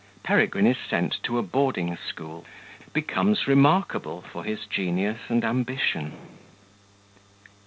Peregrine 0.23 0.65
is 0.65 0.77
sent 0.89 1.21
to 1.21 1.37
a 1.37 1.43
boarding 1.43 1.95
school 1.95 2.43
Becomes 2.91 3.45
remarkable 3.47 4.23
for 4.23 4.43
his 4.43 4.65
Genius 4.65 5.19
and 5.29 5.45
Ambition. 5.45 6.17